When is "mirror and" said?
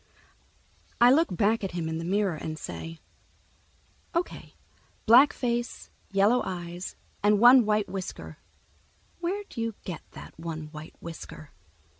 2.03-2.57